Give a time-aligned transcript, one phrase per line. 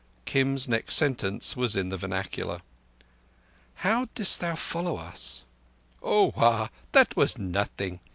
[0.25, 2.61] Kim's next sentence was in the vernacular.
[3.85, 5.43] "How didst thou follow us?"
[6.01, 6.71] "Oah.
[6.91, 7.99] Thatt was nothing.